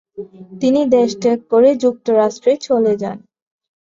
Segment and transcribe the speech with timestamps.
[0.61, 3.17] তিনি দেশত্যাগ করে যুক্তরাষ্ট্রে চলে যান।